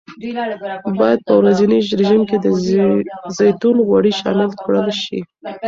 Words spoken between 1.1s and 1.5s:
په